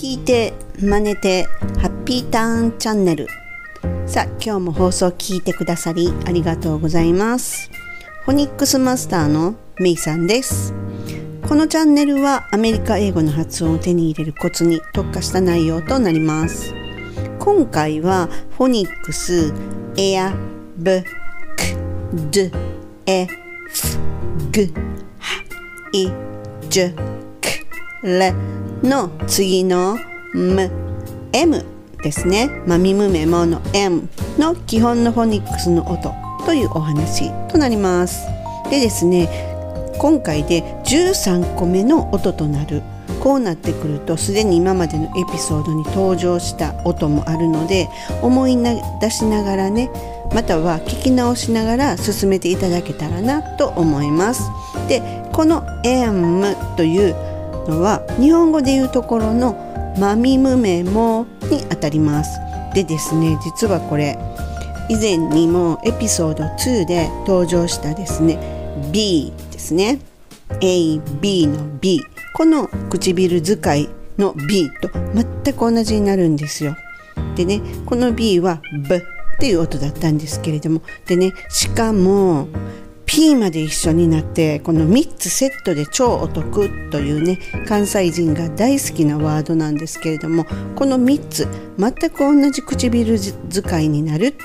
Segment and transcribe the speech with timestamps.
[0.00, 1.44] 聞いて真似て
[1.78, 3.26] ハッピーターンチャンネル。
[4.06, 7.70] さあ今日も放送聞いてくださりありがとうございます。
[8.24, 10.72] フォニックスマスターのメイさんです。
[11.46, 16.72] このチャンネルはアメリカ英語の発音を手に入れるコツに特化した内容となります。
[17.38, 19.52] 今回はフォニックス
[19.98, 20.32] エア
[20.78, 21.04] ブ
[21.58, 22.40] クド
[23.04, 23.36] エフ
[24.50, 24.66] グ
[25.18, 25.44] ハ
[25.92, 26.10] イ
[26.70, 27.29] ジュ。
[28.02, 28.32] レ
[28.82, 29.98] の次の
[30.32, 30.70] ム
[31.32, 31.64] M
[32.02, 32.48] ですね。
[32.66, 36.14] まみむめもの M の基本のフォニックスの音
[36.46, 38.26] というお話となります。
[38.70, 39.28] でですね、
[39.98, 42.82] 今回で13個目の音となる
[43.20, 47.90] こうなってくるとすでに今までのエピソードに登場した音もあるので
[48.22, 48.56] 思い
[49.00, 49.90] 出しながらね
[50.32, 54.50] または聞き直しながら進めていただけたらなと思います。
[54.88, 57.29] でこの M という
[57.70, 62.38] のは日本語でいうところのマミムメモにあたります。
[62.74, 64.18] でですね実はこれ
[64.88, 68.38] 以前にもエピソード2で登場したですね
[68.92, 70.00] B ですね。
[70.60, 72.02] AB の B
[72.34, 76.76] この唇使いの B と全く同じになるんですよ。
[77.36, 79.00] でねこの B は B っ
[79.38, 80.82] ていう音だったんですけれども。
[81.06, 82.48] でねしかも
[83.10, 94.36] P まで一緒になってこの3つセットで超お得というね関西人が大好きなワードなんですけれどもこの3つ全く同じ唇使いになる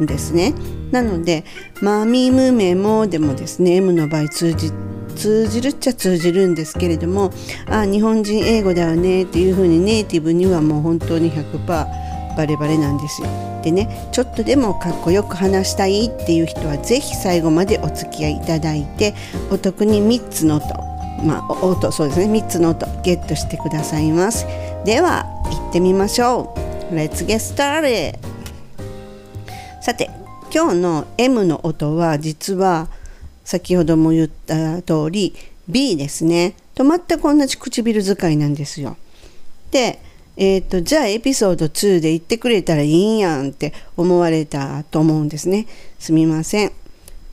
[0.00, 0.54] んですね
[0.90, 1.44] なので
[1.82, 4.72] 「マミムメモ」でもですね M の場合通じ
[5.16, 7.30] 通じるっちゃ通じるんですけれども
[7.68, 13.53] あ日本人英語だよねっていうふうにネイティブにはもう本当に100%バレバレなんですよ。
[13.64, 19.14] でねちょっとでもかっこよく話したいっていう人は是非最後までお付き合いいただいて
[19.50, 20.66] お得に3つの音
[21.24, 24.46] まあ音そうですね3つの音ゲットしてくださいます。
[24.84, 26.54] では行ってみましょ
[26.90, 26.94] う。
[26.94, 28.18] Let's get started!
[29.80, 30.10] さて
[30.54, 32.88] 今日の M の音は実は
[33.44, 35.34] 先ほども言った通り
[35.66, 36.54] B ですね。
[36.74, 38.98] と全く同じ唇使いなんですよ。
[39.70, 39.98] で
[40.36, 45.66] えーと、じゃあエピソード2で言ってくれたらいいんやんって思われたと思うんですね。
[45.98, 46.72] すみません。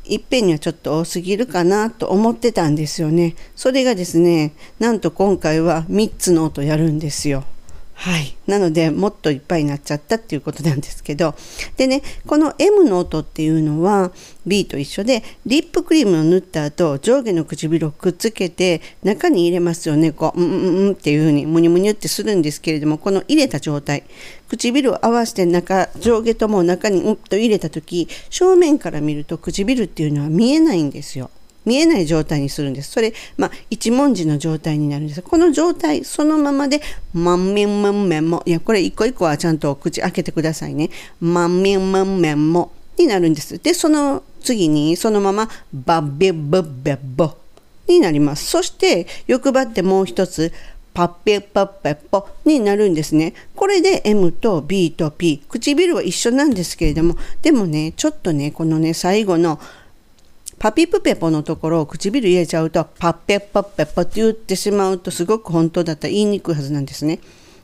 [0.06, 3.36] いっぺんにはちょっと多すぎるかなと思ってたんですよね。
[3.56, 7.44] それがですね、なんと今回は3つの音やるんですよ。
[8.02, 8.36] はい。
[8.48, 11.36] なので、もっといっぱいになっちゃったっていうことなんですけど。
[11.78, 14.12] でね、この M の音っていうのは
[14.44, 20.12] B と一緒で、リップクリームを塗った後、上下の唇をくっつけて中に入れますよね。
[20.14, 24.02] こう、うんうんうんっていうふうにむにゅむにゅってするんですけれども、この入れた状態、
[24.50, 31.30] 唇を合わせて中、上下とも中にうんと入れた時、正面から見ると唇っていうのは見えないんですよ。
[31.66, 32.92] 見えない状態にするんです。
[32.92, 35.22] それ、まあ、一文字の状態になるんです。
[35.22, 36.82] この状態、そのままで、
[37.14, 40.90] まんめんまんめんも、いや、これ一個一個はちゃんと口開けてくださいね。
[41.20, 43.60] まんめんまんめんも、になるんです。
[43.60, 47.32] で、その次に、そのまま、ばべぶべぼ、
[47.88, 48.46] になります。
[48.46, 50.52] そして、欲張ってもう一つ、
[50.94, 53.34] パッペパッペッポになるんですね。
[53.56, 55.42] これで M と B と P。
[55.48, 59.60] 唇は一緒なんですけれども、でもね、ちょっとね、このね、最後の
[60.62, 67.20] パピプペポのところを唇入れちゃうとパッペッパッペッパって言ってしまうとすごく本当だったら言いにくいはずなんですね。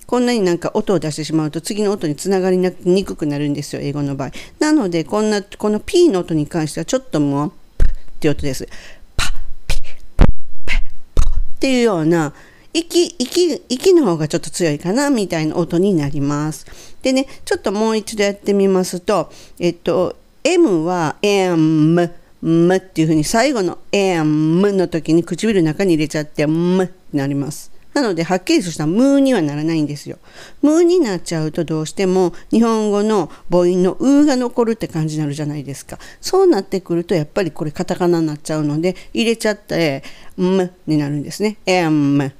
[0.08, 4.32] こんなになんか音を出してしまうと次の音につながりにくくなるんですよ、英語の場合。
[4.58, 7.88] なので、こんな、この P の音に関してはちょっともう、プっ
[8.20, 8.68] て音です。
[9.16, 9.32] パッ、
[9.68, 9.80] ピッ、
[10.16, 10.28] パッ、
[10.66, 10.78] ペッ、
[11.24, 12.34] ポっていうような、
[12.74, 16.66] 息、息、息の方がちょっと強いかな、みたいな音になります。
[17.04, 22.12] でね、ちょっともう一度やってみますと、えっと、M は M、
[22.42, 27.72] むっていうふうに最後のえんむの時に唇の中に入れちゃってむってなります。
[27.94, 30.20] なので、はっきりとしたムーにはならないんですよ。
[30.62, 35.98] ムーになっちゃうとどうしても日本語の母音のうが残るって感じになるじゃないですか。
[36.22, 40.04] そうなってくるとやっぱりこれカタカナになっちゃうので入れちゃって
[40.36, 41.58] むになるんですね。
[41.66, 42.32] えんむ。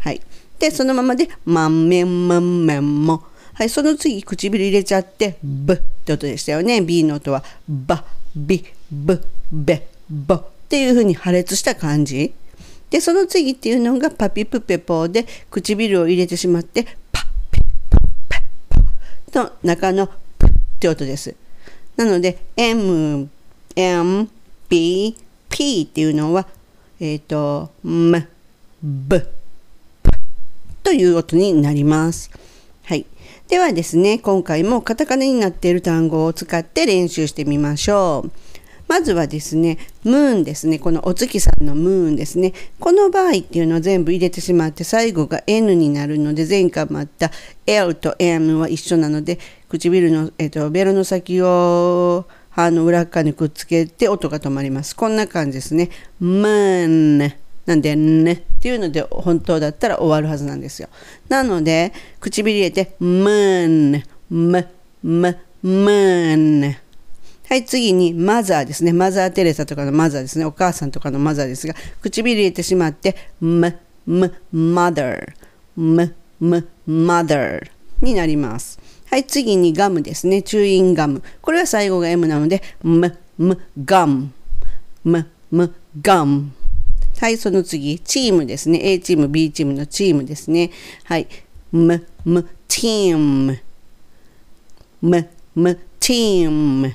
[0.00, 0.20] はい。
[0.58, 3.22] で、そのままでまんめんまんめんも。
[3.54, 6.82] はい、その次唇入れちゃってぶって音でしたよね。
[6.82, 8.04] B の音はば、
[8.36, 12.34] び、ぶ、べ、ぼっていう風に破裂した感じ。
[12.90, 17.98] で、その次っていうのがパピプペポで唇を入れてしまってパッピポ
[18.28, 18.42] ペ
[19.32, 21.34] ポの中のプって音です。
[21.96, 23.28] なので M、
[23.76, 24.28] M、
[24.68, 25.16] B、
[25.50, 26.46] P っていうのは
[27.00, 28.28] えっ、ー、と、M、
[28.82, 29.22] B、
[30.82, 32.30] という音になります。
[32.84, 33.06] はい。
[33.46, 38.47] ではですね、今回もカタカナになっている単語を使って練習してみましょう。
[38.88, 40.78] まずはですね、ムーンですね。
[40.78, 42.54] このお月さんのムーンですね。
[42.80, 47.30] この場合っていうのは全部入れてしまって最後が N になるので前回もあった
[47.66, 49.38] L と M は一緒なので
[49.68, 54.96] 唇の、えっと、ベロの先を歯の裏側にくっつけて音が止まります。
[54.96, 55.90] こんな感じですね。
[56.18, 57.32] ムーン。
[57.66, 60.88] なんで、ねっていうので本当だったら終わるはずなんですよ。
[61.28, 64.68] なので、唇入れて、ムーン、ム、
[65.02, 66.87] ム、ムーン。
[67.48, 68.92] はい、次にマザーですね。
[68.92, 70.44] マザー・テレサとかのマザーですね。
[70.44, 73.74] お母さんとかのマザーですが、唇入れてしまって、ム、
[74.04, 75.32] ム、マダー、
[75.74, 77.70] ム、ム、マダー
[78.02, 78.78] になります。
[79.10, 80.42] はい、次にガムですね。
[80.42, 81.22] チューインガム。
[81.40, 84.30] これは最後が M なので、ム、ム、ガム、
[85.02, 86.52] ム、ム、ガム。
[87.18, 88.78] はい、その次、チームですね。
[88.82, 90.70] A チーム、B チームのチームですね。
[91.04, 91.26] はい。
[91.72, 93.58] む、む、チーム。
[95.00, 96.94] む、む、チーム。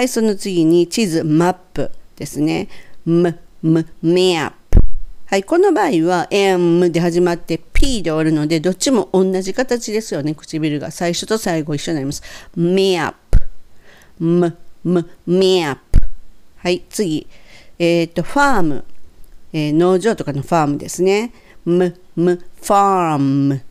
[0.00, 2.68] はい、その次に地図、マップですね。
[3.04, 4.80] む、む、メアップ。
[5.26, 10.90] はい、この場合は M で始まって P で終わるので、どっちも同じ形ですよね、唇が。
[10.90, 12.22] 最初と最後一緒になります。
[12.56, 14.24] メアップ。
[14.24, 16.00] む、む、メアップ。
[16.56, 17.26] はい、次。
[17.78, 18.84] えっ、ー、と、ファーム。
[19.52, 21.34] えー、農場とかのファームですね。
[21.66, 23.62] む、む、ファーム。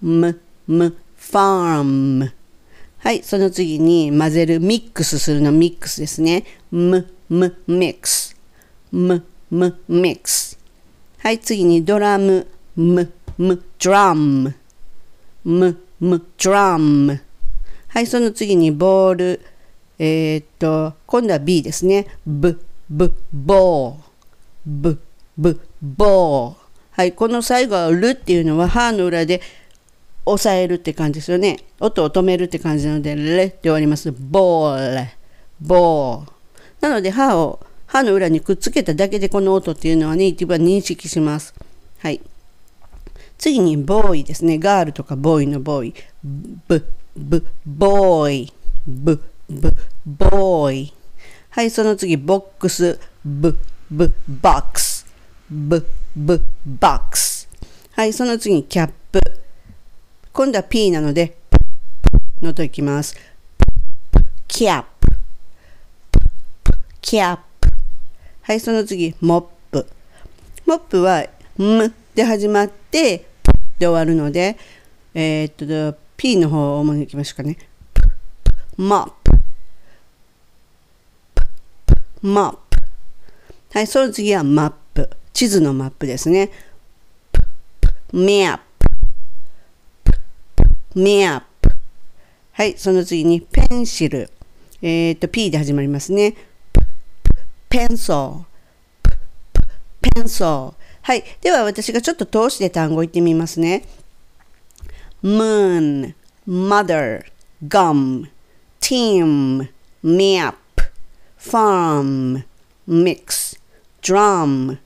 [0.00, 2.32] む、む、ファーム。
[3.02, 6.44] はい、その次に混ぜる、ミックスするのミックスですね。
[6.70, 8.36] む、む、ミックス。
[8.92, 10.56] む、む、ミックス。
[11.18, 12.46] はい、次にドラム、
[12.76, 14.54] む、む、ドラム。
[15.42, 17.20] む、む、ドラム。
[17.88, 19.40] はい、その次にボール。
[19.98, 22.06] えー、っと、今度は B ですね。
[22.24, 23.96] ぶ、ぶ、ボー。
[24.64, 25.02] ブ、
[25.36, 26.54] ブ、ボー。
[26.92, 29.40] はい、この最後はるっていうのは歯の裏で
[30.24, 31.58] 押さえるって感じですよね。
[31.80, 34.12] 音を止めるって感じなので、レって終わります。
[34.12, 35.16] ボーレ、
[35.60, 36.32] ボー。
[36.80, 41.54] なので歯を歯の裏にくっつけただけでこの音っていうのはネイティブは認識します。
[41.98, 42.20] はい。
[43.38, 44.58] 次にボーイですね。
[44.58, 45.94] ガールとかボーイのボーイ。
[46.22, 46.86] ブ、
[47.16, 48.52] ブ、ボーイ。
[48.86, 49.20] ブ、
[49.50, 49.72] ブ、
[50.06, 50.94] ボーイ。
[51.50, 52.98] はい、その次、ボックス。
[53.24, 53.58] ブ、
[53.90, 54.10] b,
[54.40, 55.04] box,
[55.50, 55.82] b,
[56.16, 56.40] b,
[56.80, 57.48] box。
[57.92, 59.01] はい、その次にキャップ。
[60.32, 61.36] 今度は P なので、
[62.40, 63.14] の音いきます。
[64.48, 64.84] キャッ
[66.62, 67.68] プ、キャップ。
[68.40, 69.86] はい、その次、モップ。
[70.64, 71.26] モップは、
[71.58, 73.26] むで始まって、
[73.78, 74.56] で終わるので、
[75.12, 77.58] えー、っと、P の方を主にいきましょうかね。
[78.78, 79.32] モップ。
[82.22, 82.78] モップ。
[83.74, 85.10] はい、その次はマップ。
[85.34, 86.50] 地図のマップですね。
[88.14, 88.71] メアップ。
[90.94, 91.70] メアップ。
[92.52, 94.30] はい、その次にペンシル。
[94.82, 96.34] えっ、ー、と、P で始まりますね。
[97.68, 99.12] ペンソー。
[100.14, 100.82] ペンソー。
[101.02, 101.24] はい。
[101.40, 103.84] では私がちょっと通して単語言ってみますね。
[105.22, 106.14] moon,
[106.46, 107.24] mother,
[107.68, 108.28] gum,
[108.80, 109.68] team,
[110.02, 110.56] map,
[111.38, 112.44] farm,
[112.86, 113.56] mix,
[114.02, 114.78] drum,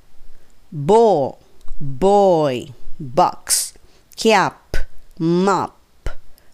[0.70, 1.38] ball,
[1.80, 3.74] boy, box,
[4.14, 4.76] cap,
[5.18, 5.72] map,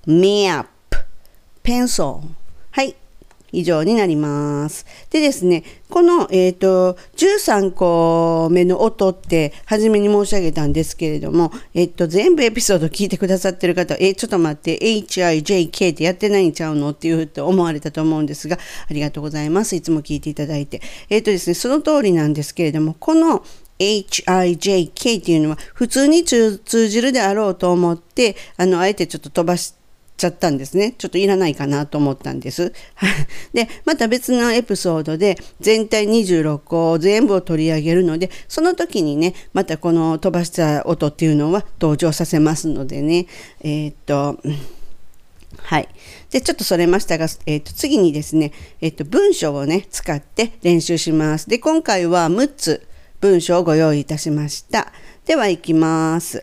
[0.07, 0.67] map,
[1.63, 2.21] pencil
[2.71, 2.97] はい
[3.53, 4.87] 以上になります。
[5.11, 19.77] でですね、この、えっ、ー、と、13個目の音って初めに申し上げたんですけれども、えっ、ー、と、全部エピソード聞いてくださってる方は、え、ちょっと待って、HIJK ってやってないんちゃうのっていうふうと思われたと思うんですが、ありがとうございます。
[19.77, 20.81] いつも聞いていただいて。
[21.11, 23.45] えっ、ー、とですね、その通りなんですけれども、この
[23.79, 29.82] HIJK っていうのは普通に通じるであろうと思って、あの、あえてちょっと飛ばして、
[30.23, 30.95] ちゃったんですね。
[30.97, 32.73] ちょっといらないかなと思ったんです。
[33.53, 43.27] で、また別のエピソードで全体26個全部を取り上げるので、その時にね、またこの飛ばした音っていうのは登場させますのでね、
[43.63, 44.39] えー、っと、
[45.59, 45.89] はい。
[46.31, 51.49] で、ちょっとそれましたが、えっ、と、次にですね、えっ、と、文章をね、使って練習します。
[51.49, 52.87] で、今回は6つ
[53.21, 54.93] 文章をご用意いたしました。
[55.27, 56.43] では、いきます。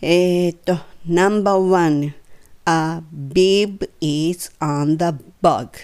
[0.00, 2.19] えっ、と、No.1
[2.66, 5.76] A bib is on the bug.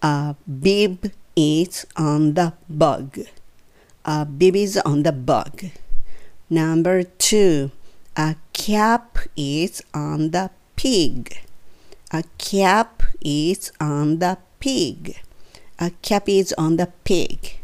[0.00, 3.18] A bib is on the bug.
[4.04, 5.64] A bib is on the bug.
[6.48, 7.70] Number two,
[8.16, 11.38] a cap is on the pig.
[12.12, 15.16] A cap is on the pig.
[15.78, 17.56] A cap is on the pig.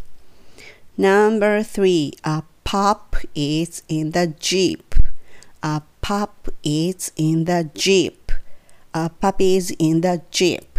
[0.97, 4.95] Number three, a pup is in the jeep.
[5.63, 8.33] A pup is in the jeep.
[8.95, 10.79] A pup is in the jeep.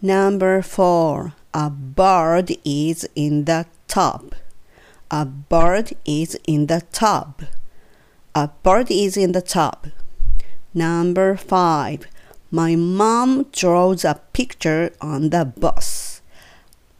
[0.00, 4.32] Number four, A bird is in the tub.
[5.10, 7.44] A bird is in the tub.
[8.34, 9.88] A bird is in the tub.
[10.72, 12.06] Number five.
[12.50, 16.22] My mom draws a picture on the bus.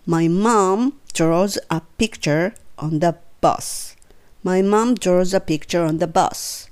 [0.04, 3.96] My mom draws a picture on the bus.
[4.42, 6.68] My mom draws a picture on the bus.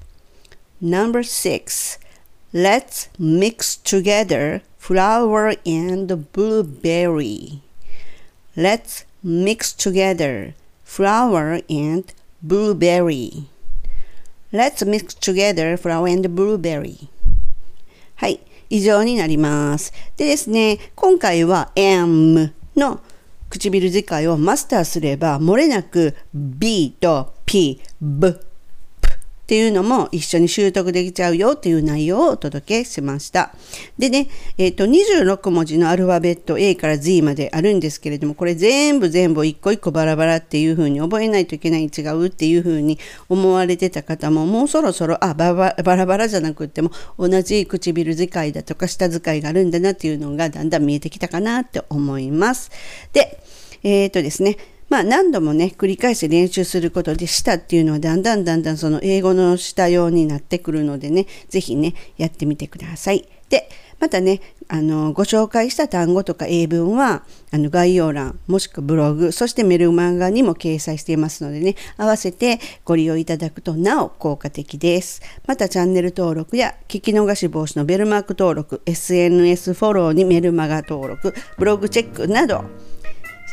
[0.85, 1.99] Number six.
[2.53, 7.63] Let's mix together flour and blueberry.
[8.55, 10.53] Let's mix together
[10.85, 12.05] flour and
[12.43, 13.45] blueberry.
[14.53, 17.09] Let's mix together flour and blueberry.
[18.17, 19.91] はい、以上になります。
[20.19, 23.01] でですね、今回は M の
[23.49, 28.37] 唇使いをマスターすれば、漏れなく B と P、B、
[29.45, 33.55] っていうのも一緒に習得できちゃうよっていう内容をお届けしました。
[33.99, 42.99] でね、えっ、ー、と、26文字のアルファベット A から Z まであるんですけれども、これ全部全部一個一個バラバラっていう風に覚えないといけない違うっていう風に
[43.29, 52.71] 思われてた方も、もうそろそろ、あ、バラバラじゃなくっても、同じ唇使いだとか舌使いがあるんだなっていうのがだんだん見えてきたかなって思います。
[53.13, 53.43] で、
[53.83, 54.57] えっ、ー、とですね、
[54.95, 63.29] まあ何度もね、繰り返して練習することで、舌っていうのはだんだんだんだんその英語の舌用になってくるのでね、ぜひね、やってみてください。
[63.49, 75.23] で、またね、あの、ご紹介した単語とか英文は、あの、概要欄、もしくはブログ、そしてメルマガにも掲載していますのでね、合わせてご利用いただくとなお効果的です。
[75.45, 82.65] またチャンネル登録や聞き逃し防止のベルマーク登録、SNS フォローにメルマガ登録、ブログチェックなど、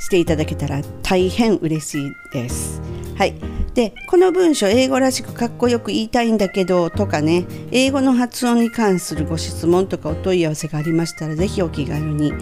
[0.01, 2.81] していただけたら大変嬉しいです。
[3.17, 3.36] はい、
[3.75, 12.34] でこの文章英語らしくかっこよく言いたいんだけどとかね英語の発音に関するご質問とかお問い合わせがありましたらぜひお気軽に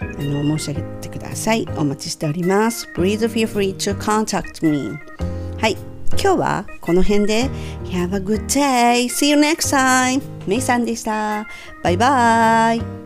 [0.00, 1.66] あの申し上げてください。
[1.76, 2.86] お待ちしております。
[2.94, 4.98] Please feel free to contact me.
[5.58, 5.76] はい。
[6.10, 7.50] 今日はこの辺で。
[7.86, 9.04] Have a good day.
[9.06, 10.22] See you next time.
[10.46, 11.46] メイさんでした。
[11.82, 13.05] バイバイ